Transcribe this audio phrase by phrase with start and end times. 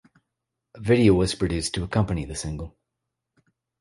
[0.73, 2.75] A video was produced to accompany the single.